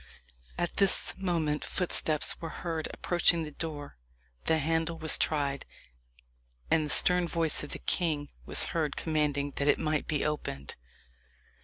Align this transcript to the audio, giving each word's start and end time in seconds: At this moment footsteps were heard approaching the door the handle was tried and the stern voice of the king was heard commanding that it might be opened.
At 0.57 0.77
this 0.77 1.13
moment 1.15 1.63
footsteps 1.63 2.41
were 2.41 2.49
heard 2.65 2.87
approaching 2.91 3.43
the 3.43 3.51
door 3.51 3.97
the 4.45 4.57
handle 4.57 4.97
was 4.97 5.15
tried 5.15 5.63
and 6.71 6.83
the 6.83 6.89
stern 6.89 7.27
voice 7.27 7.61
of 7.63 7.69
the 7.69 7.77
king 7.77 8.29
was 8.43 8.65
heard 8.73 8.95
commanding 8.95 9.51
that 9.57 9.67
it 9.67 9.77
might 9.77 10.07
be 10.07 10.25
opened. 10.25 10.73